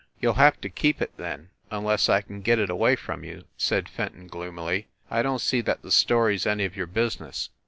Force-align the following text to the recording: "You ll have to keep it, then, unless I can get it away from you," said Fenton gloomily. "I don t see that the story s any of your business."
"You 0.19 0.31
ll 0.31 0.41
have 0.41 0.59
to 0.61 0.67
keep 0.69 0.99
it, 0.99 1.15
then, 1.17 1.51
unless 1.69 2.09
I 2.09 2.21
can 2.21 2.41
get 2.41 2.57
it 2.57 2.71
away 2.71 2.95
from 2.95 3.23
you," 3.23 3.43
said 3.55 3.87
Fenton 3.87 4.25
gloomily. 4.25 4.87
"I 5.11 5.21
don 5.21 5.37
t 5.37 5.43
see 5.43 5.61
that 5.61 5.83
the 5.83 5.91
story 5.91 6.33
s 6.37 6.47
any 6.47 6.65
of 6.65 6.75
your 6.75 6.87
business." 6.87 7.51